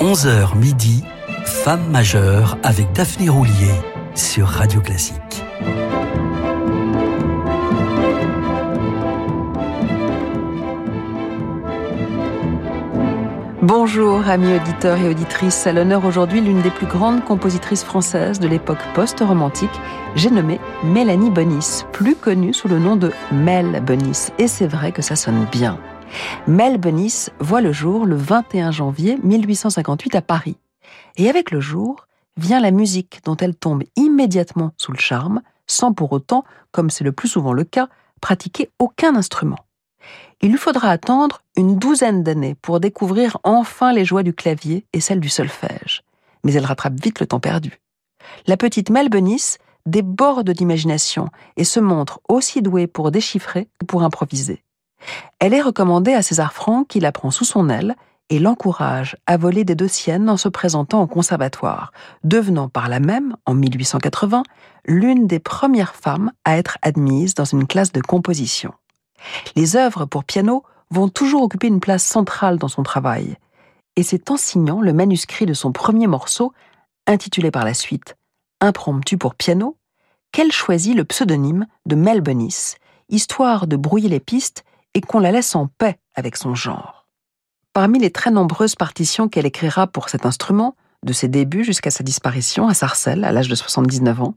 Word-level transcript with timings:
11h 0.00 0.58
midi, 0.58 1.02
Femme 1.46 1.88
majeure 1.90 2.58
avec 2.62 2.92
Daphné 2.92 3.30
Roulier 3.30 3.72
sur 4.14 4.46
Radio 4.46 4.82
Classique. 4.82 5.16
Bonjour 13.62 14.28
amis 14.28 14.54
auditeurs 14.54 14.98
et 14.98 15.08
auditrices, 15.08 15.66
à 15.66 15.72
l'honneur 15.72 16.04
aujourd'hui 16.04 16.42
l'une 16.42 16.60
des 16.60 16.70
plus 16.70 16.86
grandes 16.86 17.24
compositrices 17.24 17.82
françaises 17.82 18.38
de 18.38 18.48
l'époque 18.48 18.78
post-romantique, 18.94 19.80
j'ai 20.14 20.30
nommé 20.30 20.60
Mélanie 20.84 21.30
Bonis, 21.30 21.84
plus 21.92 22.16
connue 22.16 22.52
sous 22.52 22.68
le 22.68 22.78
nom 22.78 22.96
de 22.96 23.12
Mel 23.32 23.82
Bonis, 23.82 24.28
et 24.38 24.46
c'est 24.46 24.68
vrai 24.68 24.92
que 24.92 25.02
ça 25.02 25.16
sonne 25.16 25.46
bien. 25.50 25.78
Mel 26.46 26.78
Bonis 26.78 27.26
voit 27.40 27.60
le 27.60 27.72
jour 27.72 28.06
le 28.06 28.16
21 28.16 28.70
janvier 28.70 29.18
1858 29.22 30.14
à 30.14 30.22
Paris. 30.22 30.56
Et 31.16 31.28
avec 31.28 31.50
le 31.50 31.60
jour 31.60 32.06
vient 32.36 32.60
la 32.60 32.70
musique 32.70 33.20
dont 33.24 33.36
elle 33.36 33.54
tombe 33.54 33.82
immédiatement 33.96 34.72
sous 34.76 34.92
le 34.92 34.98
charme, 34.98 35.42
sans 35.66 35.92
pour 35.92 36.12
autant, 36.12 36.44
comme 36.70 36.90
c'est 36.90 37.04
le 37.04 37.12
plus 37.12 37.28
souvent 37.28 37.52
le 37.52 37.64
cas, 37.64 37.88
pratiquer 38.20 38.70
aucun 38.78 39.16
instrument. 39.16 39.58
Il 40.42 40.50
lui 40.50 40.58
faudra 40.58 40.90
attendre 40.90 41.42
une 41.56 41.76
douzaine 41.76 42.22
d'années 42.22 42.56
pour 42.60 42.78
découvrir 42.78 43.38
enfin 43.42 43.92
les 43.92 44.04
joies 44.04 44.22
du 44.22 44.34
clavier 44.34 44.86
et 44.92 45.00
celles 45.00 45.20
du 45.20 45.28
solfège. 45.28 46.02
Mais 46.44 46.52
elle 46.52 46.66
rattrape 46.66 47.00
vite 47.00 47.20
le 47.20 47.26
temps 47.26 47.40
perdu. 47.40 47.80
La 48.46 48.56
petite 48.56 48.90
Mel 48.90 49.08
Benis 49.08 49.56
déborde 49.86 50.50
d'imagination 50.50 51.28
et 51.56 51.64
se 51.64 51.80
montre 51.80 52.20
aussi 52.28 52.60
douée 52.60 52.86
pour 52.86 53.10
déchiffrer 53.10 53.68
que 53.78 53.86
pour 53.86 54.02
improviser. 54.02 54.62
Elle 55.38 55.54
est 55.54 55.62
recommandée 55.62 56.14
à 56.14 56.22
César 56.22 56.52
Franck 56.52 56.88
qui 56.88 57.00
la 57.00 57.12
prend 57.12 57.30
sous 57.30 57.44
son 57.44 57.68
aile 57.68 57.96
et 58.28 58.38
l'encourage 58.38 59.16
à 59.26 59.36
voler 59.36 59.64
des 59.64 59.74
deux 59.74 59.88
siennes 59.88 60.28
en 60.28 60.36
se 60.36 60.48
présentant 60.48 61.02
au 61.02 61.06
conservatoire, 61.06 61.92
devenant 62.24 62.68
par 62.68 62.88
là 62.88 62.98
même, 62.98 63.36
en 63.46 63.54
1880, 63.54 64.42
l'une 64.86 65.26
des 65.26 65.38
premières 65.38 65.94
femmes 65.94 66.32
à 66.44 66.56
être 66.56 66.78
admise 66.82 67.34
dans 67.34 67.44
une 67.44 67.66
classe 67.66 67.92
de 67.92 68.00
composition. 68.00 68.72
Les 69.54 69.76
œuvres 69.76 70.04
pour 70.06 70.24
piano 70.24 70.64
vont 70.90 71.08
toujours 71.08 71.42
occuper 71.42 71.68
une 71.68 71.80
place 71.80 72.04
centrale 72.04 72.58
dans 72.58 72.68
son 72.68 72.82
travail. 72.82 73.36
Et 73.96 74.02
c'est 74.02 74.30
en 74.30 74.36
signant 74.36 74.80
le 74.80 74.92
manuscrit 74.92 75.46
de 75.46 75.54
son 75.54 75.72
premier 75.72 76.06
morceau, 76.06 76.52
intitulé 77.06 77.50
par 77.50 77.64
la 77.64 77.74
suite 77.74 78.16
Impromptu 78.60 79.18
pour 79.18 79.34
piano, 79.34 79.76
qu'elle 80.32 80.52
choisit 80.52 80.96
le 80.96 81.04
pseudonyme 81.04 81.66
de 81.86 81.94
Melbonis, 81.94 82.74
histoire 83.08 83.66
de 83.66 83.76
brouiller 83.76 84.08
les 84.08 84.20
pistes 84.20 84.64
et 84.96 85.02
qu'on 85.02 85.18
la 85.18 85.30
laisse 85.30 85.54
en 85.54 85.66
paix 85.66 85.98
avec 86.14 86.36
son 86.36 86.54
genre. 86.54 87.06
Parmi 87.74 87.98
les 87.98 88.10
très 88.10 88.30
nombreuses 88.30 88.76
partitions 88.76 89.28
qu'elle 89.28 89.44
écrira 89.44 89.86
pour 89.86 90.08
cet 90.08 90.24
instrument, 90.24 90.74
de 91.02 91.12
ses 91.12 91.28
débuts 91.28 91.64
jusqu'à 91.64 91.90
sa 91.90 92.02
disparition 92.02 92.66
à 92.66 92.72
Sarcelles 92.72 93.22
à 93.24 93.30
l'âge 93.30 93.48
de 93.48 93.54
79 93.54 94.22
ans, 94.22 94.34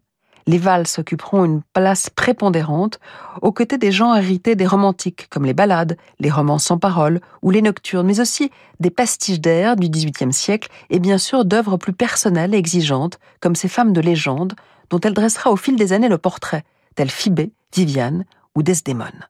les 0.47 0.57
valses 0.57 0.99
occuperont 0.99 1.45
une 1.45 1.61
place 1.73 2.09
prépondérante 2.09 2.99
aux 3.41 3.53
côtés 3.53 3.77
des 3.77 3.93
gens 3.93 4.13
hérités 4.13 4.57
des 4.57 4.67
romantiques, 4.67 5.29
comme 5.29 5.45
les 5.45 5.53
ballades, 5.53 5.95
les 6.19 6.29
romans 6.29 6.59
sans 6.59 6.77
paroles 6.77 7.21
ou 7.41 7.51
les 7.51 7.61
nocturnes, 7.61 8.07
mais 8.07 8.19
aussi 8.19 8.51
des 8.81 8.89
pastiches 8.89 9.39
d'air 9.39 9.77
du 9.77 9.88
XVIIIe 9.88 10.33
siècle 10.33 10.69
et 10.89 10.99
bien 10.99 11.17
sûr 11.17 11.45
d'œuvres 11.45 11.77
plus 11.77 11.94
personnelles 11.94 12.53
et 12.53 12.57
exigeantes, 12.57 13.17
comme 13.39 13.55
ces 13.55 13.69
femmes 13.69 13.94
de 13.94 14.01
légende 14.01 14.55
dont 14.89 14.99
elle 14.99 15.13
dressera 15.13 15.51
au 15.51 15.55
fil 15.55 15.77
des 15.77 15.94
années 15.94 16.09
le 16.09 16.17
portrait, 16.17 16.66
telles 16.95 17.11
Phibé, 17.11 17.53
Viviane 17.73 18.25
ou 18.55 18.61
Desdémone. 18.61 19.29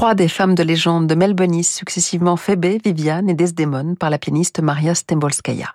Trois 0.00 0.14
des 0.14 0.28
femmes 0.28 0.54
de 0.54 0.62
légende 0.62 1.06
de 1.08 1.14
Melbonis, 1.14 1.64
successivement 1.64 2.38
Phébé, 2.38 2.80
Viviane 2.82 3.28
et 3.28 3.34
Desdemone, 3.34 3.96
par 3.96 4.08
la 4.08 4.16
pianiste 4.16 4.60
Maria 4.60 4.94
Stembolskaya. 4.94 5.74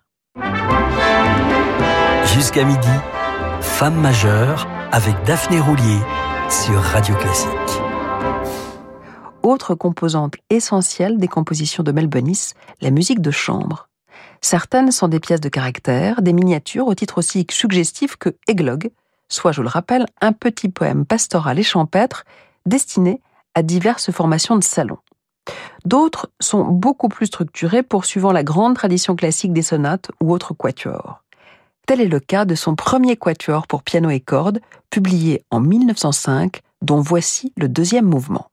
Jusqu'à 2.34 2.64
midi, 2.64 2.90
Femme 3.62 4.02
majeure 4.02 4.68
avec 4.92 5.14
Daphné 5.28 5.60
Roulier 5.60 6.00
sur 6.50 6.82
Radio 6.82 7.14
Classique. 7.18 7.52
Autre 9.44 9.76
composante 9.76 10.34
essentielle 10.50 11.20
des 11.20 11.28
compositions 11.28 11.84
de 11.84 11.92
Melbonis, 11.92 12.54
la 12.82 12.90
musique 12.90 13.22
de 13.22 13.30
chambre. 13.30 13.90
Certaines 14.42 14.92
sont 14.92 15.08
des 15.08 15.20
pièces 15.20 15.40
de 15.40 15.50
caractère, 15.50 16.24
des 16.24 16.34
miniatures 16.34 16.88
au 16.88 16.96
titre 16.96 17.20
aussi 17.20 17.46
suggestif 17.52 18.16
que 18.16 18.30
Églogue, 18.48 18.90
soit, 19.30 19.52
je 19.52 19.62
le 19.62 19.68
rappelle, 19.68 20.08
un 20.20 20.32
petit 20.32 20.70
poème 20.70 21.06
pastoral 21.06 21.60
et 21.60 21.64
champêtre 21.64 22.26
destiné 22.66 23.22
à 23.56 23.64
diverses 23.64 24.12
formations 24.12 24.56
de 24.56 24.64
salon. 24.64 24.98
D'autres 25.86 26.30
sont 26.40 26.66
beaucoup 26.66 27.10
plus 27.10 27.28
structurées 27.28 27.84
poursuivant 27.84 28.32
la 28.32 28.44
grande 28.44 28.76
tradition 28.76 29.16
classique 29.16 29.54
des 29.54 29.62
sonates 29.62 30.12
ou 30.22 30.34
autres 30.34 30.54
quatuors. 30.54 31.24
Tel 31.88 32.02
est 32.02 32.08
le 32.08 32.20
cas 32.20 32.46
de 32.46 32.56
son 32.56 32.76
premier 32.76 33.16
quatuor 33.16 33.68
pour 33.68 33.84
piano 33.84 34.10
et 34.10 34.20
cordes, 34.20 34.60
publié 34.90 35.44
en 35.52 35.60
1905, 35.60 36.62
dont 36.82 37.00
voici 37.00 37.54
le 37.58 37.70
deuxième 37.70 38.06
mouvement. 38.06 38.48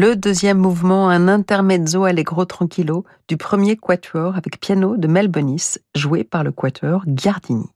Le 0.00 0.14
deuxième 0.14 0.58
mouvement, 0.58 1.08
un 1.08 1.26
intermezzo 1.26 2.04
allegro 2.04 2.44
tranquillo 2.44 3.04
du 3.26 3.36
premier 3.36 3.76
quatuor 3.76 4.36
avec 4.36 4.60
piano 4.60 4.96
de 4.96 5.08
Mel 5.08 5.26
Bonis, 5.26 5.78
joué 5.96 6.22
par 6.22 6.44
le 6.44 6.52
quatuor 6.52 7.02
Gardini. 7.08 7.66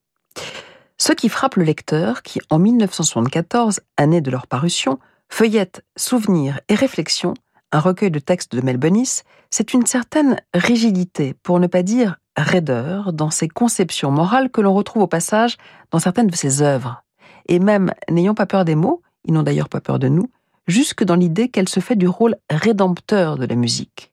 Ce 0.98 1.12
qui 1.12 1.28
frappe 1.28 1.56
le 1.56 1.64
lecteur, 1.64 2.22
qui 2.22 2.38
en 2.48 2.60
1974, 2.60 3.80
année 3.96 4.20
de 4.20 4.30
leur 4.30 4.46
parution, 4.46 5.00
feuillette 5.30 5.84
Souvenirs 5.96 6.60
et 6.68 6.76
réflexions, 6.76 7.34
un 7.72 7.80
recueil 7.80 8.12
de 8.12 8.20
textes 8.20 8.54
de 8.54 8.60
Mel 8.60 8.76
Bonis, 8.76 9.22
c'est 9.50 9.74
une 9.74 9.86
certaine 9.86 10.40
rigidité, 10.54 11.34
pour 11.42 11.58
ne 11.58 11.66
pas 11.66 11.82
dire 11.82 12.18
raideur, 12.36 13.12
dans 13.12 13.30
ses 13.30 13.48
conceptions 13.48 14.12
morales 14.12 14.48
que 14.48 14.60
l'on 14.60 14.74
retrouve 14.74 15.02
au 15.02 15.08
passage 15.08 15.56
dans 15.90 15.98
certaines 15.98 16.28
de 16.28 16.36
ses 16.36 16.62
œuvres. 16.62 17.02
Et 17.48 17.58
même, 17.58 17.92
n'ayant 18.08 18.34
pas 18.34 18.46
peur 18.46 18.64
des 18.64 18.76
mots, 18.76 19.02
ils 19.24 19.34
n'ont 19.34 19.42
d'ailleurs 19.42 19.68
pas 19.68 19.80
peur 19.80 19.98
de 19.98 20.06
nous, 20.06 20.30
jusque 20.66 21.04
dans 21.04 21.16
l'idée 21.16 21.48
qu'elle 21.48 21.68
se 21.68 21.80
fait 21.80 21.96
du 21.96 22.08
rôle 22.08 22.36
rédempteur 22.50 23.36
de 23.36 23.46
la 23.46 23.54
musique. 23.54 24.12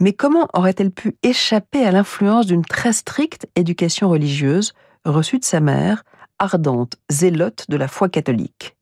Mais 0.00 0.12
comment 0.12 0.48
aurait-elle 0.52 0.90
pu 0.90 1.16
échapper 1.22 1.84
à 1.84 1.92
l'influence 1.92 2.46
d'une 2.46 2.64
très 2.64 2.92
stricte 2.92 3.46
éducation 3.56 4.08
religieuse 4.08 4.72
reçue 5.04 5.38
de 5.38 5.44
sa 5.44 5.60
mère, 5.60 6.04
ardente 6.38 6.96
zélote 7.10 7.66
de 7.68 7.76
la 7.76 7.88
foi 7.88 8.08
catholique? 8.08 8.76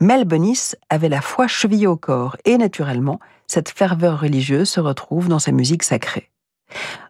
Mel 0.00 0.24
Bonis 0.24 0.72
avait 0.90 1.08
la 1.08 1.20
foi 1.20 1.46
chevillée 1.46 1.86
au 1.86 1.96
corps 1.96 2.36
et 2.44 2.58
naturellement, 2.58 3.20
cette 3.46 3.68
ferveur 3.68 4.20
religieuse 4.20 4.68
se 4.68 4.80
retrouve 4.80 5.28
dans 5.28 5.38
sa 5.38 5.52
musique 5.52 5.82
sacrée. 5.82 6.30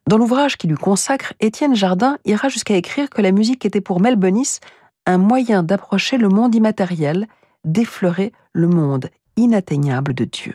Dans 0.07 0.19
l'ouvrage 0.19 0.57
qui 0.59 0.67
lui 0.67 0.77
consacre, 0.77 1.33
Étienne 1.41 1.75
Jardin 1.75 2.19
ira 2.25 2.49
jusqu'à 2.49 2.77
écrire 2.77 3.09
que 3.09 3.23
la 3.23 3.33
musique 3.33 3.65
était 3.65 3.81
pour 3.81 4.01
Mel 4.01 4.17
Bonis 4.17 4.59
un 5.07 5.19
moyen 5.19 5.63
d'approcher 5.63 6.19
le 6.19 6.29
monde 6.29 6.55
immatériel, 6.55 7.27
d'effleurer 7.65 8.33
le 8.53 8.69
monde 8.69 9.11
inatteignable 9.37 10.15
de 10.15 10.25
Dieu. 10.25 10.55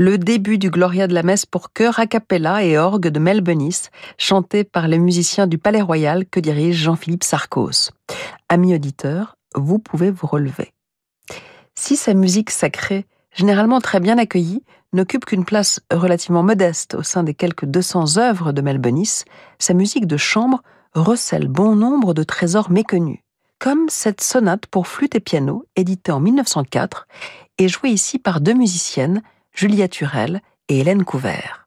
Le 0.00 0.16
début 0.16 0.56
du 0.56 0.70
Gloria 0.70 1.06
de 1.08 1.12
la 1.12 1.22
Messe 1.22 1.44
pour 1.44 1.74
chœur 1.74 1.98
a 1.98 2.06
cappella 2.06 2.64
et 2.64 2.78
orgue 2.78 3.08
de 3.08 3.18
Mel 3.18 3.44
chanté 4.16 4.64
par 4.64 4.88
les 4.88 4.98
musiciens 4.98 5.46
du 5.46 5.58
Palais 5.58 5.82
Royal 5.82 6.24
que 6.24 6.40
dirige 6.40 6.76
Jean-Philippe 6.76 7.22
Sarcos. 7.22 7.90
Amis 8.48 8.74
auditeurs, 8.74 9.36
vous 9.54 9.78
pouvez 9.78 10.10
vous 10.10 10.26
relever. 10.26 10.72
Si 11.74 11.96
sa 11.96 12.14
musique 12.14 12.48
sacrée, 12.48 13.04
généralement 13.34 13.78
très 13.82 14.00
bien 14.00 14.16
accueillie, 14.16 14.62
n'occupe 14.94 15.26
qu'une 15.26 15.44
place 15.44 15.80
relativement 15.92 16.42
modeste 16.42 16.94
au 16.94 17.02
sein 17.02 17.22
des 17.22 17.34
quelques 17.34 17.66
200 17.66 18.16
œuvres 18.16 18.52
de 18.52 18.62
Mel 18.62 18.80
sa 19.58 19.74
musique 19.74 20.06
de 20.06 20.16
chambre 20.16 20.62
recèle 20.94 21.48
bon 21.48 21.76
nombre 21.76 22.14
de 22.14 22.22
trésors 22.22 22.70
méconnus, 22.70 23.20
comme 23.58 23.90
cette 23.90 24.22
sonate 24.22 24.64
pour 24.64 24.86
flûte 24.86 25.14
et 25.14 25.20
piano, 25.20 25.66
éditée 25.76 26.10
en 26.12 26.20
1904 26.20 27.06
et 27.58 27.68
jouée 27.68 27.90
ici 27.90 28.18
par 28.18 28.40
deux 28.40 28.54
musiciennes, 28.54 29.20
Julia 29.52 29.88
Turel 29.88 30.40
et 30.68 30.80
Hélène 30.80 31.04
Couvert. 31.04 31.59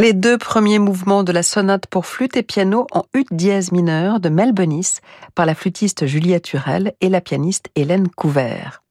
Les 0.00 0.14
deux 0.14 0.38
premiers 0.38 0.78
mouvements 0.78 1.24
de 1.24 1.30
la 1.30 1.42
sonate 1.42 1.86
pour 1.86 2.06
flûte 2.06 2.34
et 2.34 2.42
piano 2.42 2.86
en 2.90 3.02
ut 3.12 3.26
dièse 3.30 3.70
mineur 3.70 4.18
de 4.18 4.30
Mel 4.30 4.54
Bonis 4.54 5.00
par 5.34 5.44
la 5.44 5.54
flûtiste 5.54 6.06
Julia 6.06 6.40
Turel 6.40 6.94
et 7.02 7.10
la 7.10 7.20
pianiste 7.20 7.66
Hélène 7.74 8.08
Couvert. 8.08 8.82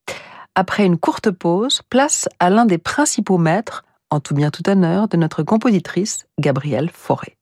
Après 0.54 0.86
une 0.86 1.00
courte 1.00 1.32
pause, 1.32 1.82
place 1.90 2.30
à 2.40 2.52
l'un 2.52 2.68
des 2.68 2.78
principaux 2.78 3.40
maîtres, 3.40 3.86
en 4.12 4.20
tout 4.20 4.36
bien 4.36 4.52
tout 4.52 4.70
honneur, 4.70 5.08
de 5.08 5.18
notre 5.18 5.42
compositrice 5.42 6.28
Gabrielle 6.40 6.92
Fauré. 6.94 7.38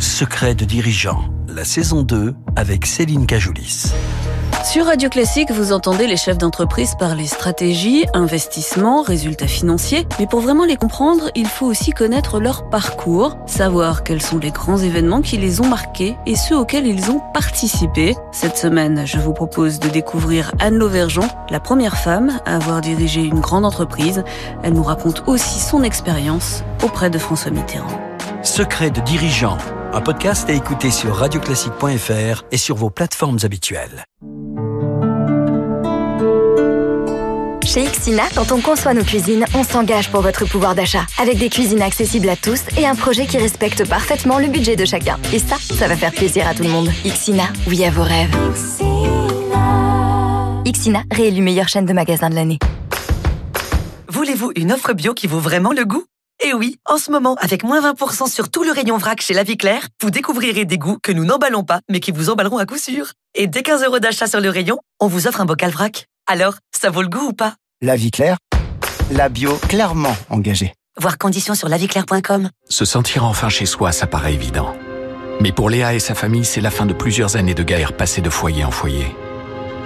Secret 0.00 0.56
de 0.56 0.64
dirigeant, 0.64 1.32
la 1.46 1.64
saison 1.64 2.02
2 2.02 2.34
avec 2.56 2.86
Céline 2.86 3.28
Cajoulis. 3.28 3.92
Sur 4.62 4.86
Radio 4.86 5.08
Classique, 5.08 5.50
vous 5.50 5.72
entendez 5.72 6.06
les 6.06 6.18
chefs 6.18 6.36
d'entreprise 6.36 6.94
parler 6.94 7.26
stratégie, 7.26 8.04
investissement, 8.12 9.00
résultats 9.00 9.46
financiers. 9.46 10.06
Mais 10.18 10.26
pour 10.26 10.40
vraiment 10.40 10.66
les 10.66 10.76
comprendre, 10.76 11.30
il 11.34 11.46
faut 11.46 11.66
aussi 11.66 11.92
connaître 11.92 12.40
leur 12.40 12.68
parcours, 12.68 13.38
savoir 13.46 14.04
quels 14.04 14.20
sont 14.20 14.38
les 14.38 14.50
grands 14.50 14.76
événements 14.76 15.22
qui 15.22 15.38
les 15.38 15.62
ont 15.62 15.66
marqués 15.66 16.16
et 16.26 16.36
ceux 16.36 16.56
auxquels 16.56 16.86
ils 16.86 17.10
ont 17.10 17.20
participé. 17.32 18.14
Cette 18.32 18.58
semaine, 18.58 19.06
je 19.06 19.18
vous 19.18 19.32
propose 19.32 19.80
de 19.80 19.88
découvrir 19.88 20.52
Anne 20.60 20.76
Lauvergeon, 20.76 21.26
la 21.48 21.58
première 21.58 21.96
femme 21.96 22.38
à 22.44 22.56
avoir 22.56 22.82
dirigé 22.82 23.22
une 23.22 23.40
grande 23.40 23.64
entreprise. 23.64 24.22
Elle 24.62 24.74
nous 24.74 24.82
raconte 24.82 25.24
aussi 25.26 25.58
son 25.58 25.82
expérience 25.82 26.62
auprès 26.84 27.08
de 27.08 27.18
François 27.18 27.50
Mitterrand. 27.50 28.09
Secret 28.42 28.90
de 28.90 29.02
dirigeant, 29.02 29.58
un 29.92 30.00
podcast 30.00 30.48
à 30.48 30.54
écouter 30.54 30.90
sur 30.90 31.14
radioclassique.fr 31.14 32.44
et 32.50 32.56
sur 32.56 32.74
vos 32.74 32.88
plateformes 32.88 33.36
habituelles. 33.42 34.04
Chez 37.62 37.84
Xina, 37.84 38.22
quand 38.34 38.50
on 38.50 38.62
conçoit 38.62 38.94
nos 38.94 39.04
cuisines, 39.04 39.44
on 39.54 39.62
s'engage 39.62 40.10
pour 40.10 40.22
votre 40.22 40.46
pouvoir 40.46 40.74
d'achat. 40.74 41.04
Avec 41.20 41.36
des 41.36 41.50
cuisines 41.50 41.82
accessibles 41.82 42.30
à 42.30 42.36
tous 42.36 42.62
et 42.78 42.86
un 42.86 42.94
projet 42.94 43.26
qui 43.26 43.36
respecte 43.36 43.86
parfaitement 43.86 44.38
le 44.38 44.46
budget 44.46 44.74
de 44.74 44.86
chacun. 44.86 45.18
Et 45.34 45.38
ça, 45.38 45.56
ça 45.56 45.86
va 45.86 45.94
faire 45.94 46.12
plaisir 46.12 46.48
à 46.48 46.54
tout 46.54 46.62
le 46.62 46.70
monde. 46.70 46.88
Xina, 47.04 47.44
oui 47.66 47.84
à 47.84 47.90
vos 47.90 48.02
rêves. 48.02 48.34
Xina, 50.64 51.02
réélu 51.12 51.42
meilleure 51.42 51.68
chaîne 51.68 51.84
de 51.84 51.92
magasins 51.92 52.30
de 52.30 52.36
l'année. 52.36 52.58
Voulez-vous 54.08 54.52
une 54.56 54.72
offre 54.72 54.94
bio 54.94 55.12
qui 55.12 55.26
vaut 55.26 55.40
vraiment 55.40 55.72
le 55.72 55.84
goût? 55.84 56.04
Eh 56.42 56.54
oui, 56.54 56.78
en 56.86 56.96
ce 56.96 57.10
moment, 57.10 57.34
avec 57.34 57.64
moins 57.64 57.82
20% 57.92 58.30
sur 58.30 58.50
tout 58.50 58.64
le 58.64 58.72
rayon 58.72 58.96
vrac 58.96 59.20
chez 59.20 59.34
La 59.34 59.42
Vie 59.42 59.58
Claire, 59.58 59.88
vous 60.02 60.10
découvrirez 60.10 60.64
des 60.64 60.78
goûts 60.78 60.96
que 61.02 61.12
nous 61.12 61.26
n'emballons 61.26 61.64
pas, 61.64 61.80
mais 61.90 62.00
qui 62.00 62.12
vous 62.12 62.30
emballeront 62.30 62.56
à 62.56 62.64
coup 62.64 62.78
sûr. 62.78 63.12
Et 63.34 63.46
dès 63.46 63.62
15 63.62 63.84
euros 63.84 63.98
d'achat 63.98 64.26
sur 64.26 64.40
le 64.40 64.48
rayon, 64.48 64.78
on 65.00 65.06
vous 65.06 65.26
offre 65.26 65.42
un 65.42 65.44
bocal 65.44 65.70
vrac. 65.70 66.06
Alors, 66.26 66.54
ça 66.74 66.88
vaut 66.88 67.02
le 67.02 67.08
goût 67.08 67.28
ou 67.28 67.32
pas? 67.34 67.56
La 67.82 67.94
vie 67.94 68.10
claire, 68.10 68.38
la 69.10 69.28
bio 69.28 69.54
clairement 69.68 70.16
engagée. 70.30 70.72
Voir 70.98 71.18
conditions 71.18 71.54
sur 71.54 71.68
laviclaire.com. 71.68 72.48
Se 72.68 72.84
sentir 72.86 73.24
enfin 73.26 73.50
chez 73.50 73.66
soi, 73.66 73.92
ça 73.92 74.06
paraît 74.06 74.32
évident. 74.32 74.74
Mais 75.42 75.52
pour 75.52 75.68
Léa 75.68 75.92
et 75.94 76.00
sa 76.00 76.14
famille, 76.14 76.46
c'est 76.46 76.60
la 76.62 76.70
fin 76.70 76.86
de 76.86 76.94
plusieurs 76.94 77.36
années 77.36 77.54
de 77.54 77.62
guerre 77.62 77.94
passées 77.94 78.22
de 78.22 78.30
foyer 78.30 78.64
en 78.64 78.70
foyer. 78.70 79.14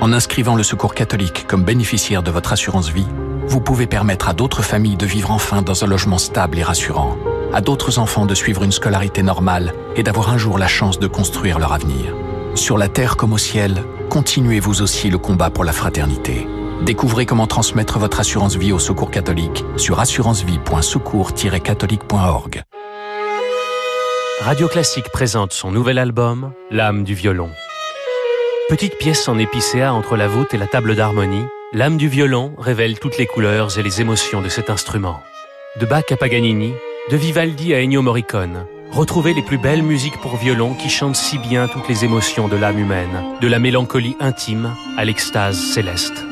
En 0.00 0.12
inscrivant 0.12 0.56
le 0.56 0.62
Secours 0.62 0.94
catholique 0.94 1.46
comme 1.46 1.64
bénéficiaire 1.64 2.22
de 2.22 2.30
votre 2.30 2.52
assurance 2.52 2.90
vie, 2.90 3.08
vous 3.46 3.60
pouvez 3.60 3.86
permettre 3.86 4.28
à 4.28 4.34
d'autres 4.34 4.62
familles 4.62 4.96
de 4.96 5.06
vivre 5.06 5.30
enfin 5.30 5.62
dans 5.62 5.84
un 5.84 5.86
logement 5.86 6.18
stable 6.18 6.58
et 6.58 6.62
rassurant, 6.62 7.16
à 7.52 7.60
d'autres 7.60 7.98
enfants 7.98 8.24
de 8.26 8.34
suivre 8.34 8.64
une 8.64 8.72
scolarité 8.72 9.22
normale 9.22 9.72
et 9.96 10.02
d'avoir 10.02 10.30
un 10.30 10.38
jour 10.38 10.58
la 10.58 10.66
chance 10.66 10.98
de 10.98 11.06
construire 11.06 11.58
leur 11.58 11.72
avenir. 11.72 12.14
Sur 12.54 12.76
la 12.78 12.88
terre 12.88 13.16
comme 13.16 13.32
au 13.32 13.38
ciel, 13.38 13.82
continuez 14.10 14.60
vous 14.60 14.82
aussi 14.82 15.08
le 15.10 15.18
combat 15.18 15.50
pour 15.50 15.64
la 15.64 15.72
fraternité. 15.72 16.46
Découvrez 16.82 17.26
comment 17.26 17.46
transmettre 17.46 17.98
votre 17.98 18.20
assurance 18.20 18.56
vie 18.56 18.72
au 18.72 18.78
Secours 18.78 19.10
catholique 19.10 19.64
sur 19.76 20.00
assurancevie.secours-catholique.org. 20.00 22.62
Radio 24.40 24.68
Classique 24.68 25.10
présente 25.10 25.52
son 25.52 25.70
nouvel 25.70 25.98
album, 25.98 26.52
L'âme 26.70 27.04
du 27.04 27.14
violon. 27.14 27.50
Petite 28.68 28.96
pièce 28.96 29.28
en 29.28 29.38
épicéa 29.38 29.92
entre 29.92 30.16
la 30.16 30.26
voûte 30.26 30.54
et 30.54 30.56
la 30.56 30.66
table 30.66 30.96
d'harmonie, 30.96 31.44
L'âme 31.74 31.96
du 31.96 32.06
violon 32.06 32.54
révèle 32.56 33.00
toutes 33.00 33.18
les 33.18 33.26
couleurs 33.26 33.78
et 33.78 33.82
les 33.82 34.00
émotions 34.00 34.40
de 34.40 34.48
cet 34.48 34.70
instrument. 34.70 35.20
De 35.80 35.84
Bach 35.86 36.04
à 36.10 36.16
Paganini, 36.16 36.72
de 37.10 37.16
Vivaldi 37.16 37.74
à 37.74 37.82
Ennio 37.82 38.00
Morricone, 38.00 38.64
retrouvez 38.92 39.34
les 39.34 39.42
plus 39.42 39.58
belles 39.58 39.82
musiques 39.82 40.20
pour 40.20 40.36
violon 40.36 40.74
qui 40.74 40.88
chantent 40.88 41.16
si 41.16 41.36
bien 41.36 41.66
toutes 41.66 41.88
les 41.88 42.04
émotions 42.04 42.46
de 42.46 42.54
l'âme 42.54 42.78
humaine, 42.78 43.24
de 43.40 43.48
la 43.48 43.58
mélancolie 43.58 44.16
intime 44.20 44.72
à 44.96 45.04
l'extase 45.04 45.58
céleste. 45.58 46.24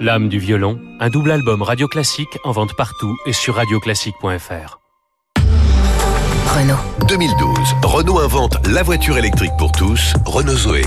L'âme 0.00 0.28
du 0.28 0.38
violon, 0.38 0.78
un 1.00 1.08
double 1.08 1.30
album 1.30 1.62
radio 1.62 1.88
classique 1.88 2.38
en 2.44 2.52
vente 2.52 2.76
partout 2.76 3.16
et 3.24 3.32
sur 3.32 3.54
radioclassique.fr. 3.54 4.78
Renault. 6.46 6.97
2012, 7.08 7.76
Renault 7.84 8.18
invente 8.18 8.58
la 8.68 8.82
voiture 8.82 9.16
électrique 9.16 9.52
pour 9.56 9.72
tous, 9.72 10.12
Renault 10.26 10.56
Zoé. 10.56 10.82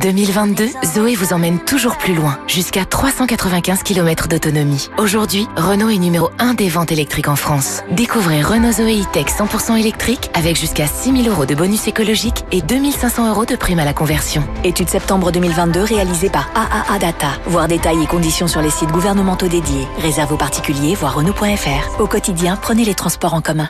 2022, 0.00 0.68
Zoé 0.84 1.16
vous 1.16 1.32
emmène 1.32 1.58
toujours 1.58 1.96
plus 1.98 2.14
loin, 2.14 2.38
jusqu'à 2.46 2.84
395 2.84 3.82
km 3.82 4.28
d'autonomie. 4.28 4.88
Aujourd'hui, 4.96 5.48
Renault 5.56 5.88
est 5.88 5.98
numéro 5.98 6.30
1 6.38 6.54
des 6.54 6.68
ventes 6.68 6.92
électriques 6.92 7.26
en 7.26 7.34
France. 7.34 7.82
Découvrez 7.90 8.42
Renault 8.42 8.70
Zoé 8.70 9.00
E-Tech 9.00 9.26
100% 9.26 9.76
électrique 9.76 10.30
avec 10.34 10.56
jusqu'à 10.56 10.86
6000 10.86 11.28
euros 11.28 11.46
de 11.46 11.56
bonus 11.56 11.88
écologique 11.88 12.44
et 12.52 12.62
2500 12.62 13.28
euros 13.28 13.44
de 13.44 13.56
prime 13.56 13.80
à 13.80 13.84
la 13.84 13.92
conversion. 13.92 14.44
Étude 14.62 14.88
septembre 14.88 15.32
2022 15.32 15.82
réalisée 15.82 16.30
par 16.30 16.48
AAA 16.54 17.00
Data. 17.00 17.28
Voir 17.46 17.66
détails 17.66 18.04
et 18.04 18.06
conditions 18.06 18.46
sur 18.46 18.62
les 18.62 18.70
sites 18.70 18.92
gouvernementaux 18.92 19.48
dédiés. 19.48 19.88
Réserve 19.98 20.32
aux 20.32 20.38
particuliers, 20.38 20.94
voir 20.94 21.16
Renault.fr. 21.16 22.00
Au 22.00 22.06
quotidien, 22.06 22.56
prenez 22.56 22.84
les 22.84 22.94
transports 22.94 23.34
en 23.34 23.40
commun. 23.40 23.68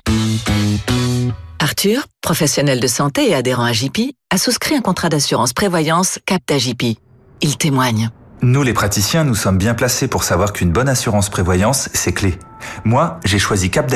Arthur, 1.62 2.07
professionnel 2.23 2.81
de 2.81 2.87
santé 2.87 3.29
et 3.29 3.35
adhérent 3.35 3.64
à 3.64 3.75
JP, 3.75 4.14
a 4.31 4.38
souscrit 4.38 4.75
un 4.77 4.81
contrat 4.81 5.11
d'assurance 5.11 5.53
prévoyance 5.53 6.18
Capta 6.25 6.57
JP. 6.57 6.96
Il 7.42 7.59
témoigne. 7.59 8.09
Nous, 8.40 8.62
les 8.62 8.73
praticiens, 8.73 9.25
nous 9.25 9.35
sommes 9.35 9.59
bien 9.59 9.75
placés 9.75 10.09
pour 10.09 10.25
savoir 10.25 10.55
qu'une 10.55 10.73
bonne 10.73 10.88
assurance 10.88 11.29
prévoyance, 11.29 11.90
c'est 11.92 12.14
clé. 12.14 12.38
Moi, 12.87 13.20
j'ai 13.27 13.38
choisi 13.38 13.70
Cap. 13.70 13.92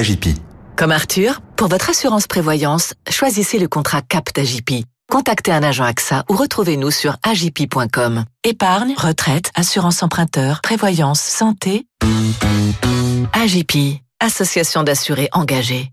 Comme 0.76 0.92
Arthur, 0.92 1.40
pour 1.56 1.68
votre 1.68 1.88
assurance 1.88 2.26
prévoyance, 2.26 2.92
choisissez 3.08 3.58
le 3.58 3.66
contrat 3.66 4.02
Cap. 4.02 4.28
Contactez 5.10 5.52
un 5.52 5.62
agent 5.62 5.84
AXA 5.84 6.24
ou 6.28 6.34
retrouvez-nous 6.34 6.90
sur 6.90 7.16
agip.com. 7.22 8.24
Épargne, 8.44 8.94
retraite, 8.98 9.50
assurance 9.54 10.02
emprunteur, 10.02 10.60
prévoyance, 10.60 11.20
santé. 11.20 11.86
AJP, 13.32 14.02
association 14.20 14.82
d'assurés 14.82 15.30
engagés. 15.32 15.92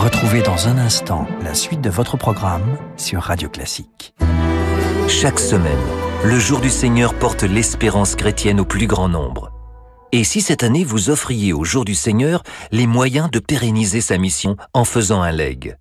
Retrouvez 0.00 0.40
dans 0.40 0.66
un 0.66 0.78
instant 0.78 1.28
la 1.42 1.52
suite 1.52 1.82
de 1.82 1.90
votre 1.90 2.16
programme 2.16 2.78
sur 2.96 3.20
Radio 3.20 3.50
Classique. 3.50 4.14
Chaque 5.08 5.38
semaine, 5.38 5.76
le 6.24 6.38
jour 6.38 6.60
du 6.60 6.70
Seigneur 6.70 7.12
porte 7.12 7.42
l'espérance 7.42 8.16
chrétienne 8.16 8.60
au 8.60 8.64
plus 8.64 8.86
grand 8.86 9.10
nombre. 9.10 9.52
Et 10.12 10.24
si 10.24 10.40
cette 10.40 10.62
année 10.62 10.84
vous 10.84 11.10
offriez 11.10 11.52
au 11.52 11.64
jour 11.64 11.84
du 11.84 11.94
Seigneur 11.94 12.42
les 12.72 12.86
moyens 12.86 13.30
de 13.30 13.40
pérenniser 13.40 14.00
sa 14.00 14.16
mission 14.16 14.56
en 14.72 14.86
faisant 14.86 15.20
un 15.20 15.32
leg 15.32 15.76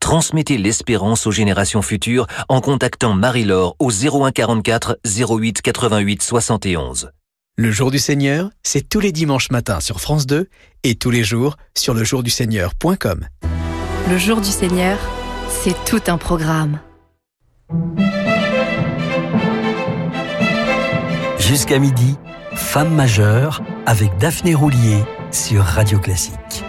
Transmettez 0.00 0.56
l'espérance 0.56 1.26
aux 1.26 1.30
générations 1.30 1.82
futures 1.82 2.26
en 2.48 2.62
contactant 2.62 3.12
Marie-Laure 3.12 3.76
au 3.80 3.90
01 3.90 4.30
44 4.30 4.98
08 5.04 5.60
88 5.60 6.22
71. 6.22 7.10
Le 7.58 7.70
jour 7.70 7.90
du 7.90 7.98
Seigneur, 7.98 8.48
c'est 8.62 8.88
tous 8.88 9.00
les 9.00 9.12
dimanches 9.12 9.50
matins 9.50 9.80
sur 9.80 10.00
France 10.00 10.26
2 10.26 10.48
et 10.84 10.94
tous 10.94 11.10
les 11.10 11.22
jours 11.22 11.58
sur 11.76 11.92
lejourduseigneur.com. 11.92 13.26
Le 14.08 14.16
jour 14.16 14.40
du 14.40 14.48
Seigneur, 14.48 14.96
c'est 15.50 15.74
tout 15.84 16.00
un 16.06 16.16
programme. 16.16 16.78
Jusqu'à 21.38 21.78
midi, 21.78 22.16
Femme 22.54 22.94
majeure 22.94 23.60
avec 23.84 24.16
Daphné 24.16 24.54
Roulier 24.54 25.04
sur 25.30 25.62
Radio 25.62 25.98
Classique. 25.98 26.64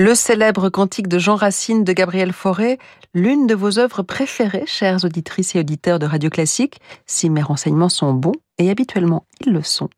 Le 0.00 0.14
célèbre 0.14 0.70
cantique 0.70 1.08
de 1.08 1.18
Jean 1.18 1.36
Racine 1.36 1.84
de 1.84 1.92
Gabriel 1.92 2.32
Fauré, 2.32 2.78
l'une 3.12 3.46
de 3.46 3.54
vos 3.54 3.78
œuvres 3.78 4.02
préférées, 4.02 4.64
chères 4.64 5.04
auditrices 5.04 5.54
et 5.54 5.58
auditeurs 5.58 5.98
de 5.98 6.06
Radio 6.06 6.30
Classique, 6.30 6.80
si 7.04 7.28
mes 7.28 7.42
renseignements 7.42 7.90
sont 7.90 8.14
bons, 8.14 8.32
et 8.56 8.70
habituellement 8.70 9.26
ils 9.44 9.52
le 9.52 9.62
sont, 9.62 9.90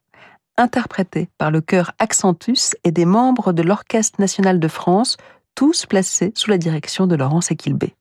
interprétée 0.56 1.28
par 1.38 1.52
le 1.52 1.60
chœur 1.60 1.92
Accentus 2.00 2.74
et 2.82 2.90
des 2.90 3.04
membres 3.04 3.52
de 3.52 3.62
l'Orchestre 3.62 4.20
national 4.20 4.58
de 4.58 4.66
France, 4.66 5.18
tous 5.54 5.86
placés 5.86 6.32
sous 6.34 6.50
la 6.50 6.58
direction 6.58 7.06
de 7.06 7.14
Laurence 7.14 7.52
Equilbé. 7.52 7.94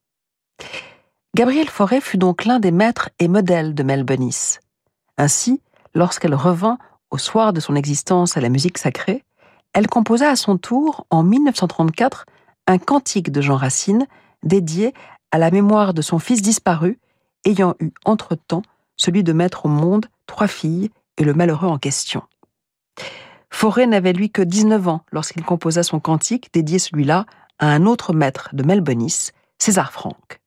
Gabriel 1.35 1.69
Fauré 1.69 2.01
fut 2.01 2.17
donc 2.17 2.45
l'un 2.45 2.59
des 2.59 2.71
maîtres 2.71 3.11
et 3.19 3.27
modèles 3.27 3.75
de 3.75 3.83
Mel 3.83 4.03
Bonis. 4.03 4.57
Ainsi, 5.19 5.61
lorsqu'elle 5.93 6.33
revint 6.33 6.79
au 7.11 7.19
soir 7.19 7.53
de 7.53 7.59
son 7.59 7.75
existence 7.75 8.37
à 8.37 8.41
la 8.41 8.49
musique 8.49 8.79
sacrée, 8.79 9.23
elle 9.73 9.87
composa 9.87 10.29
à 10.29 10.35
son 10.35 10.57
tour, 10.57 11.05
en 11.09 11.23
1934, 11.23 12.25
un 12.67 12.77
cantique 12.77 13.31
de 13.31 13.41
Jean 13.41 13.55
Racine 13.55 14.05
dédié 14.43 14.93
à 15.31 15.37
la 15.37 15.51
mémoire 15.51 15.93
de 15.93 16.01
son 16.01 16.19
fils 16.19 16.41
disparu, 16.41 16.99
ayant 17.45 17.75
eu 17.79 17.91
entre-temps 18.05 18.63
celui 18.97 19.23
de 19.23 19.33
mettre 19.33 19.65
au 19.65 19.69
monde 19.69 20.07
trois 20.27 20.47
filles 20.47 20.91
et 21.17 21.23
le 21.23 21.33
malheureux 21.33 21.67
en 21.67 21.77
question. 21.77 22.23
Forêt 23.49 23.87
n'avait 23.87 24.13
lui 24.13 24.29
que 24.29 24.41
19 24.41 24.87
ans 24.87 25.01
lorsqu'il 25.11 25.43
composa 25.43 25.83
son 25.83 25.99
cantique, 25.99 26.49
dédié 26.53 26.79
celui-là 26.79 27.25
à 27.59 27.67
un 27.67 27.85
autre 27.85 28.13
maître 28.13 28.49
de 28.53 28.63
Melbonis, 28.63 29.29
César 29.59 29.91
Franck. 29.91 30.39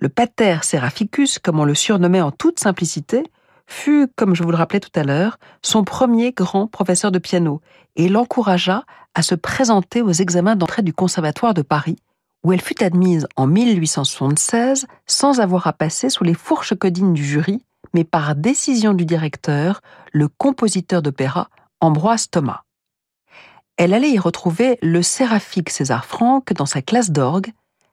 Le 0.00 0.08
pater 0.08 0.58
Seraphicus, 0.62 1.38
comme 1.38 1.60
on 1.60 1.64
le 1.64 1.74
surnommait 1.74 2.20
en 2.20 2.30
toute 2.30 2.60
simplicité, 2.60 3.24
fut, 3.66 4.08
comme 4.16 4.34
je 4.34 4.42
vous 4.42 4.50
le 4.50 4.56
rappelais 4.56 4.80
tout 4.80 4.90
à 4.94 5.04
l'heure, 5.04 5.38
son 5.62 5.84
premier 5.84 6.32
grand 6.32 6.66
professeur 6.66 7.10
de 7.12 7.18
piano 7.18 7.60
et 7.96 8.08
l'encouragea 8.08 8.84
à 9.14 9.22
se 9.22 9.34
présenter 9.34 10.02
aux 10.02 10.12
examens 10.12 10.56
d'entrée 10.56 10.82
du 10.82 10.92
Conservatoire 10.92 11.54
de 11.54 11.62
Paris, 11.62 11.96
où 12.44 12.52
elle 12.52 12.60
fut 12.60 12.82
admise 12.82 13.26
en 13.36 13.46
1876 13.46 14.86
sans 15.06 15.40
avoir 15.40 15.66
à 15.66 15.72
passer 15.72 16.10
sous 16.10 16.24
les 16.24 16.34
fourches 16.34 16.74
codines 16.74 17.14
du 17.14 17.24
jury, 17.24 17.64
mais 17.94 18.04
par 18.04 18.34
décision 18.34 18.92
du 18.92 19.06
directeur, 19.06 19.80
le 20.12 20.28
compositeur 20.28 21.00
d'opéra 21.00 21.48
Ambroise 21.80 22.28
Thomas. 22.30 22.62
Elle 23.76 23.94
allait 23.94 24.10
y 24.10 24.18
retrouver 24.18 24.78
le 24.82 25.02
séraphique 25.02 25.70
César 25.70 26.04
Franck 26.04 26.52
dans 26.52 26.66
sa 26.66 26.82
classe 26.82 27.10
d'orgue, 27.10 27.52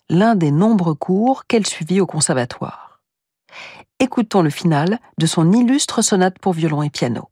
l'un 0.10 0.36
des 0.36 0.52
nombreux 0.52 0.96
cours 0.96 1.46
qu'elle 1.48 1.66
suivit 1.66 2.02
au 2.02 2.06
conservatoire 2.06 2.91
écoutons 4.02 4.42
le 4.42 4.50
final 4.50 5.00
de 5.20 5.28
son 5.28 5.52
illustre 5.52 6.02
sonate 6.02 6.40
pour 6.40 6.54
violon 6.54 6.82
et 6.82 6.90
piano. 6.90 7.30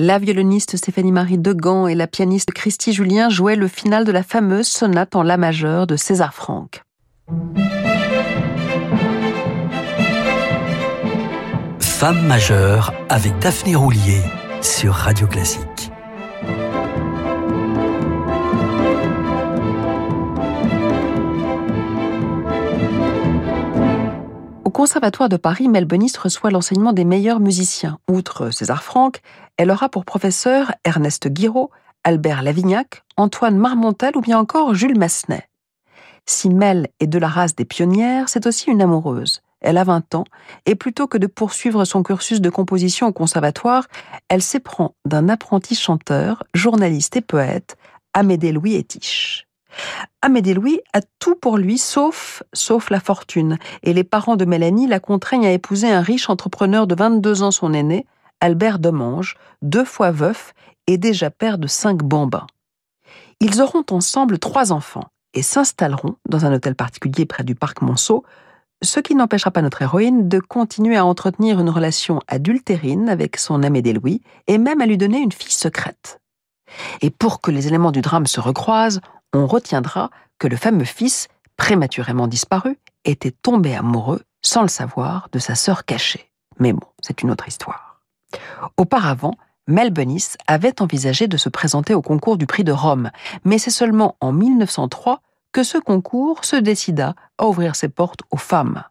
La 0.00 0.18
violoniste 0.18 0.76
Stéphanie-Marie 0.76 1.38
Degan 1.38 1.86
et 1.86 1.94
la 1.94 2.06
pianiste 2.06 2.52
Christy 2.52 2.92
Julien 2.92 3.28
jouaient 3.28 3.54
le 3.54 3.68
final 3.68 4.04
de 4.04 4.12
la 4.12 4.22
fameuse 4.22 4.66
sonate 4.66 5.14
en 5.14 5.22
La 5.22 5.36
majeur 5.36 5.86
de 5.86 5.96
César 5.96 6.32
Franck. 6.32 6.82
Femme 11.80 12.26
majeure 12.26 12.94
avec 13.10 13.38
Daphné 13.40 13.76
Roulier 13.76 14.22
sur 14.62 14.94
Radio 14.94 15.26
Classique. 15.26 15.79
Conservatoire 24.80 25.28
de 25.28 25.36
Paris, 25.36 25.68
Melbonis 25.68 26.12
reçoit 26.18 26.50
l'enseignement 26.50 26.94
des 26.94 27.04
meilleurs 27.04 27.38
musiciens. 27.38 27.98
Outre 28.10 28.48
César 28.48 28.82
Franck, 28.82 29.20
elle 29.58 29.70
aura 29.70 29.90
pour 29.90 30.06
professeur 30.06 30.72
Ernest 30.84 31.28
Guiraud, 31.28 31.70
Albert 32.02 32.40
Lavignac, 32.42 33.04
Antoine 33.18 33.58
Marmontel 33.58 34.16
ou 34.16 34.22
bien 34.22 34.38
encore 34.38 34.72
Jules 34.72 34.98
Massenet. 34.98 35.50
Si 36.24 36.48
Mel 36.48 36.88
est 36.98 37.06
de 37.06 37.18
la 37.18 37.28
race 37.28 37.54
des 37.54 37.66
pionnières, 37.66 38.30
c'est 38.30 38.46
aussi 38.46 38.70
une 38.70 38.80
amoureuse. 38.80 39.42
Elle 39.60 39.76
a 39.76 39.84
20 39.84 40.14
ans, 40.14 40.24
et 40.64 40.76
plutôt 40.76 41.06
que 41.06 41.18
de 41.18 41.26
poursuivre 41.26 41.84
son 41.84 42.02
cursus 42.02 42.40
de 42.40 42.48
composition 42.48 43.06
au 43.06 43.12
conservatoire, 43.12 43.86
elle 44.30 44.40
s'éprend 44.40 44.94
d'un 45.04 45.28
apprenti 45.28 45.74
chanteur, 45.74 46.42
journaliste 46.54 47.18
et 47.18 47.20
poète, 47.20 47.76
Amédée 48.14 48.50
Louis 48.50 48.78
Etiche. 48.78 49.49
Amédée 50.22 50.54
Louis 50.54 50.80
a 50.92 51.00
tout 51.18 51.34
pour 51.34 51.56
lui 51.56 51.78
sauf, 51.78 52.42
sauf 52.52 52.90
la 52.90 53.00
fortune, 53.00 53.58
et 53.82 53.92
les 53.92 54.04
parents 54.04 54.36
de 54.36 54.44
Mélanie 54.44 54.86
la 54.86 55.00
contraignent 55.00 55.46
à 55.46 55.52
épouser 55.52 55.90
un 55.90 56.00
riche 56.00 56.28
entrepreneur 56.28 56.86
de 56.86 56.94
22 56.94 57.42
ans 57.42 57.50
son 57.50 57.72
aîné, 57.72 58.06
Albert 58.40 58.78
Domange, 58.78 59.36
deux 59.62 59.84
fois 59.84 60.10
veuf 60.10 60.54
et 60.86 60.98
déjà 60.98 61.30
père 61.30 61.58
de 61.58 61.66
cinq 61.66 62.02
bambins. 62.02 62.46
Ils 63.40 63.62
auront 63.62 63.84
ensemble 63.90 64.38
trois 64.38 64.72
enfants 64.72 65.06
et 65.34 65.42
s'installeront 65.42 66.16
dans 66.28 66.44
un 66.44 66.52
hôtel 66.52 66.74
particulier 66.74 67.26
près 67.26 67.44
du 67.44 67.54
parc 67.54 67.82
Monceau, 67.82 68.24
ce 68.82 69.00
qui 69.00 69.14
n'empêchera 69.14 69.50
pas 69.50 69.62
notre 69.62 69.82
héroïne 69.82 70.28
de 70.28 70.38
continuer 70.38 70.96
à 70.96 71.04
entretenir 71.04 71.60
une 71.60 71.68
relation 71.68 72.20
adultérine 72.28 73.08
avec 73.08 73.36
son 73.36 73.62
Amédée 73.62 73.92
Louis 73.92 74.22
et 74.46 74.58
même 74.58 74.80
à 74.80 74.86
lui 74.86 74.96
donner 74.96 75.18
une 75.18 75.32
fille 75.32 75.52
secrète. 75.52 76.20
Et 77.02 77.10
pour 77.10 77.40
que 77.40 77.50
les 77.50 77.66
éléments 77.66 77.92
du 77.92 78.00
drame 78.00 78.26
se 78.26 78.40
recroisent, 78.40 79.00
on 79.32 79.46
retiendra 79.46 80.10
que 80.38 80.48
le 80.48 80.56
fameux 80.56 80.84
fils, 80.84 81.28
prématurément 81.56 82.26
disparu, 82.26 82.78
était 83.04 83.30
tombé 83.30 83.74
amoureux, 83.74 84.22
sans 84.42 84.62
le 84.62 84.68
savoir, 84.68 85.28
de 85.32 85.38
sa 85.38 85.54
sœur 85.54 85.84
cachée. 85.84 86.30
Mais 86.58 86.72
bon, 86.72 86.86
c'est 87.00 87.22
une 87.22 87.30
autre 87.30 87.48
histoire. 87.48 88.00
Auparavant, 88.76 89.34
Mel 89.66 89.92
avait 90.46 90.82
envisagé 90.82 91.28
de 91.28 91.36
se 91.36 91.48
présenter 91.48 91.94
au 91.94 92.02
concours 92.02 92.36
du 92.36 92.46
prix 92.46 92.64
de 92.64 92.72
Rome, 92.72 93.10
mais 93.44 93.58
c'est 93.58 93.70
seulement 93.70 94.16
en 94.20 94.32
1903 94.32 95.20
que 95.52 95.62
ce 95.62 95.78
concours 95.78 96.44
se 96.44 96.56
décida 96.56 97.14
à 97.38 97.46
ouvrir 97.46 97.76
ses 97.76 97.88
portes 97.88 98.22
aux 98.30 98.36
femmes. 98.36 98.84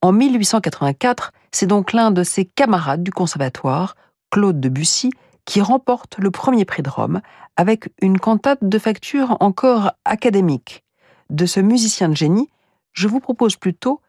En 0.00 0.12
1884, 0.12 1.32
c'est 1.50 1.66
donc 1.66 1.92
l'un 1.92 2.10
de 2.10 2.22
ses 2.22 2.44
camarades 2.44 3.02
du 3.02 3.10
conservatoire, 3.10 3.96
Claude 4.30 4.60
Debussy, 4.60 5.10
qui 5.44 5.60
remporte 5.60 6.18
le 6.18 6.30
premier 6.30 6.64
prix 6.64 6.82
de 6.82 6.90
Rome 6.90 7.20
avec 7.56 7.90
une 8.00 8.18
cantate 8.18 8.62
de 8.62 8.78
facture 8.78 9.36
encore 9.40 9.92
académique. 10.04 10.84
De 11.30 11.46
ce 11.46 11.60
musicien 11.60 12.08
de 12.08 12.16
génie, 12.16 12.50
je 12.92 13.08
vous 13.08 13.20
propose 13.20 13.56
plutôt 13.56 14.00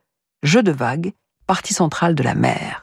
Jeu 0.43 0.61
de 0.61 0.71
vagues, 0.71 1.13
partie 1.47 1.73
centrale 1.73 2.15
de 2.15 2.23
la 2.23 2.35
mer. 2.35 2.82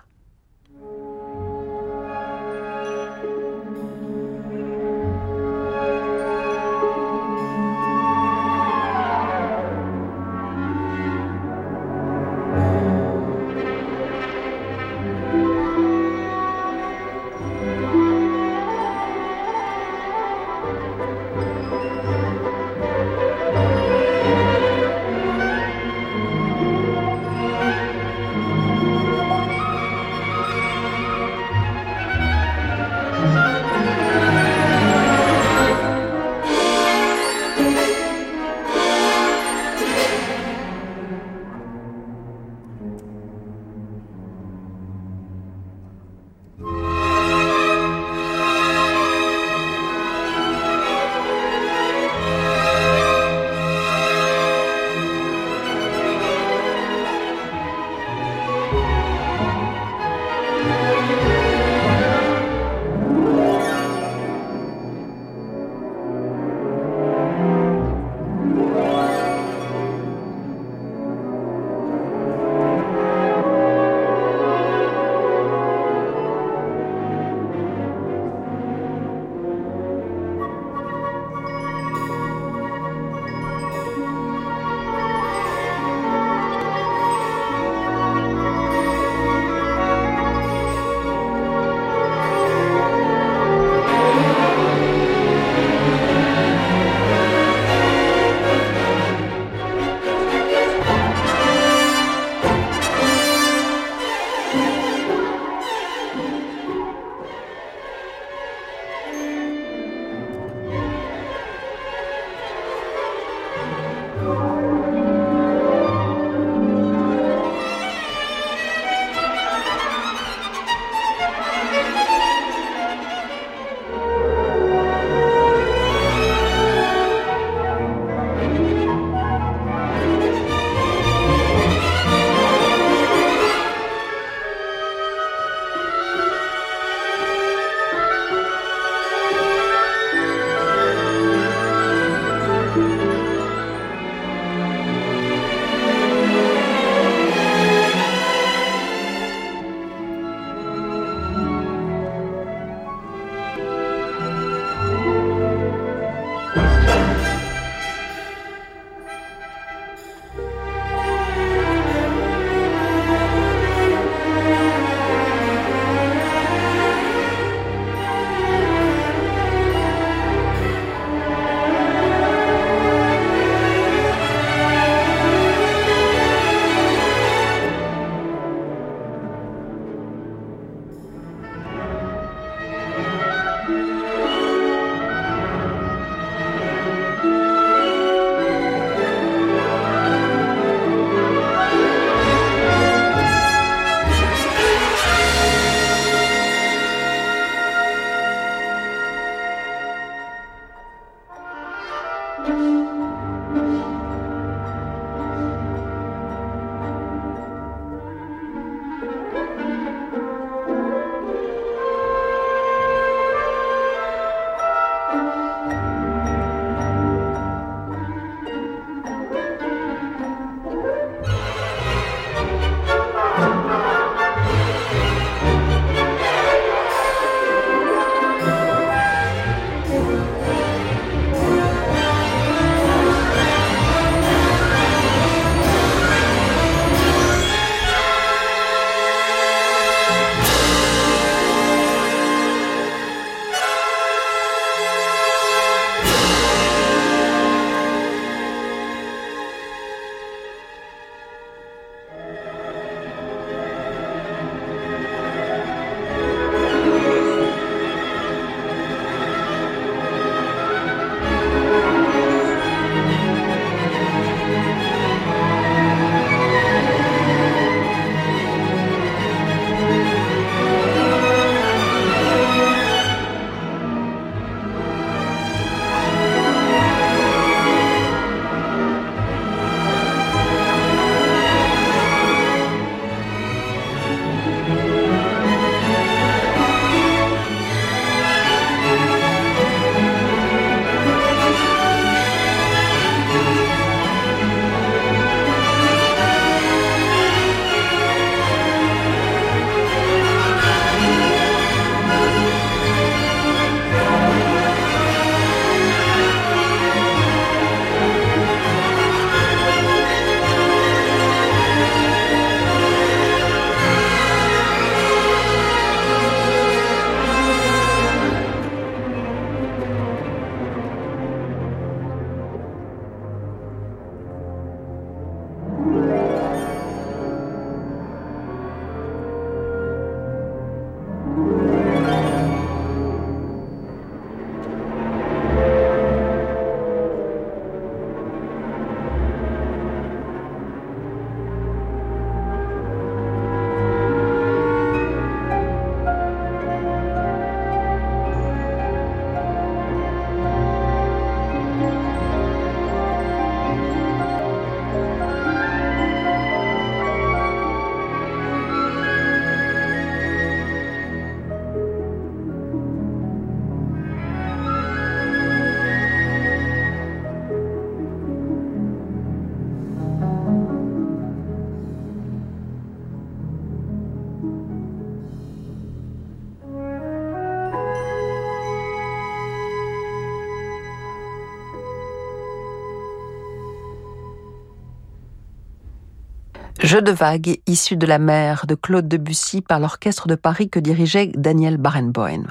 Jeu 386.90 387.02
de 387.02 387.12
vagues 387.12 387.60
issu 387.68 387.96
de 387.96 388.04
la 388.04 388.18
mer 388.18 388.66
de 388.66 388.74
Claude 388.74 389.06
Debussy 389.06 389.60
par 389.60 389.78
l'orchestre 389.78 390.26
de 390.26 390.34
Paris 390.34 390.68
que 390.68 390.80
dirigeait 390.80 391.30
Daniel 391.36 391.76
Barenboim. 391.76 392.48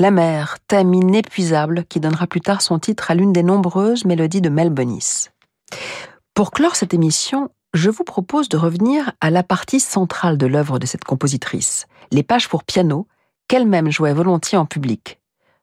La 0.00 0.10
mer, 0.10 0.56
thème 0.66 0.92
inépuisable 0.92 1.84
qui 1.84 2.00
donnera 2.00 2.26
plus 2.26 2.40
tard 2.40 2.62
son 2.62 2.80
titre 2.80 3.12
à 3.12 3.14
l'une 3.14 3.32
des 3.32 3.44
nombreuses 3.44 4.04
mélodies 4.06 4.40
de 4.40 4.48
Mel 4.48 4.70
Bonis. 4.70 5.28
Pour 6.34 6.50
clore 6.50 6.74
cette 6.74 6.94
émission, 6.94 7.48
je 7.74 7.90
vous 7.90 8.02
propose 8.02 8.48
de 8.48 8.56
revenir 8.56 9.12
à 9.20 9.30
la 9.30 9.44
partie 9.44 9.78
centrale 9.78 10.36
de 10.36 10.46
l'œuvre 10.46 10.80
de 10.80 10.86
cette 10.86 11.04
compositrice, 11.04 11.86
les 12.10 12.24
pages 12.24 12.48
pour 12.48 12.64
piano, 12.64 13.06
qu'elle-même 13.46 13.92
jouait 13.92 14.14
volontiers 14.14 14.58
en 14.58 14.66
public. 14.66 15.20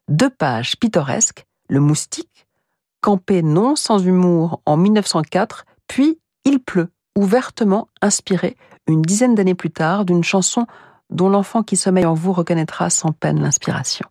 Deux 0.07 0.30
pages 0.30 0.78
pittoresques, 0.78 1.45
Le 1.68 1.82
Moustique, 1.82 2.47
campé 3.01 3.43
non 3.43 3.76
sans 3.76 3.99
humour 3.99 4.62
en 4.66 4.78
1904, 4.78 5.66
puis 5.88 6.22
Il 6.45 6.62
pleut, 6.62 6.88
ouvertement 7.20 7.90
inspiré 8.02 8.56
une 8.88 9.02
dizaine 9.02 9.36
d'années 9.36 9.56
plus 9.56 9.72
tard 9.72 10.06
d'une 10.06 10.24
chanson 10.24 10.66
dont 11.10 11.30
l'enfant 11.30 11.64
qui 11.64 11.76
sommeille 11.76 12.06
en 12.06 12.14
vous 12.14 12.32
reconnaîtra 12.32 12.90
sans 12.90 13.12
peine 13.12 13.42
l'inspiration. 13.42 14.06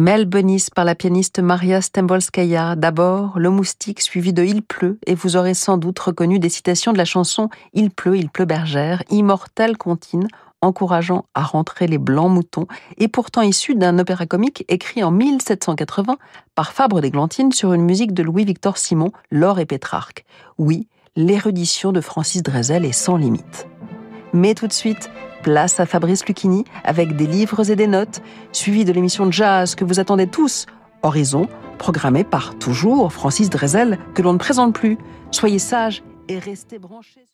Mel 0.00 0.30
par 0.74 0.86
la 0.86 0.94
pianiste 0.94 1.40
Maria 1.40 1.82
Stembolskaya. 1.82 2.74
D'abord, 2.74 3.38
Le 3.38 3.50
Moustique, 3.50 4.00
suivi 4.00 4.32
de 4.32 4.42
Il 4.42 4.62
pleut, 4.62 4.98
et 5.06 5.14
vous 5.14 5.36
aurez 5.36 5.52
sans 5.52 5.76
doute 5.76 5.98
reconnu 5.98 6.38
des 6.38 6.48
citations 6.48 6.94
de 6.94 6.96
la 6.96 7.04
chanson 7.04 7.50
Il 7.74 7.90
pleut, 7.90 8.16
il 8.16 8.30
pleut 8.30 8.46
bergère, 8.46 9.02
immortelle 9.10 9.76
comptine, 9.76 10.26
encourageant 10.62 11.26
à 11.34 11.42
rentrer 11.42 11.86
les 11.86 11.98
blancs 11.98 12.30
moutons, 12.30 12.66
et 12.96 13.08
pourtant 13.08 13.42
issu 13.42 13.74
d'un 13.74 13.98
opéra 13.98 14.24
comique 14.24 14.64
écrit 14.68 15.04
en 15.04 15.10
1780 15.10 16.16
par 16.54 16.72
Fabre 16.72 17.02
d'Églantine 17.02 17.52
sur 17.52 17.74
une 17.74 17.84
musique 17.84 18.14
de 18.14 18.22
Louis-Victor 18.22 18.78
Simon, 18.78 19.12
L'or 19.30 19.58
et 19.58 19.66
Pétrarque. 19.66 20.24
Oui, 20.56 20.88
l'érudition 21.14 21.92
de 21.92 22.00
Francis 22.00 22.42
Drezel 22.42 22.86
est 22.86 22.92
sans 22.92 23.18
limite. 23.18 23.68
Mais 24.32 24.54
tout 24.54 24.66
de 24.66 24.72
suite, 24.72 25.10
place 25.42 25.80
à 25.80 25.86
Fabrice 25.86 26.26
Lucchini 26.26 26.64
avec 26.84 27.16
des 27.16 27.26
livres 27.26 27.70
et 27.70 27.76
des 27.76 27.86
notes, 27.86 28.22
suivi 28.52 28.84
de 28.84 28.92
l'émission 28.92 29.26
de 29.26 29.32
jazz 29.32 29.74
que 29.74 29.84
vous 29.84 30.00
attendez 30.00 30.26
tous, 30.26 30.66
Horizon, 31.02 31.48
programmée 31.78 32.24
par 32.24 32.58
toujours 32.58 33.12
Francis 33.12 33.50
Drezel, 33.50 33.98
que 34.14 34.22
l'on 34.22 34.34
ne 34.34 34.38
présente 34.38 34.74
plus. 34.74 34.98
Soyez 35.30 35.58
sages 35.58 36.02
et 36.28 36.38
restez 36.38 36.78
branchés. 36.78 37.30